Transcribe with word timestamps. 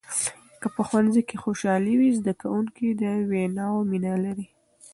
که 0.61 0.67
په 0.75 0.81
ښوونځي 0.87 1.21
کې 1.27 1.37
خوشحالي 1.43 1.93
وي، 1.97 2.09
زده 2.19 2.33
کوونکي 2.41 2.85
د 3.01 3.03
ویناوو 3.29 3.87
مینه 3.91 4.13
لري. 4.25 4.47